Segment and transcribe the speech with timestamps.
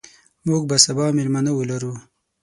[0.47, 1.93] موږ به سبا میلمانه ولرو.